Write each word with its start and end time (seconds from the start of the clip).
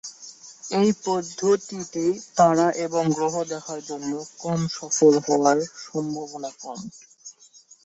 এই 0.71 0.89
পদ্ধতিটি 1.05 2.05
তারা 2.37 2.67
এবং 2.85 3.03
গ্রহ 3.17 3.35
দেখার 3.53 3.79
জন্য 3.89 4.11
কম 4.39 4.59
সফল 4.77 5.13
হওয়ার 5.25 5.57
সম্ভাবনা 5.85 6.49
কম। 6.61 6.79